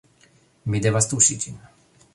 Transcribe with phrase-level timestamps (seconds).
[0.73, 1.63] Mi devas tuŝi ĝin